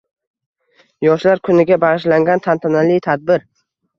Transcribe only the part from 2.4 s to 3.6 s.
tantanali tadbir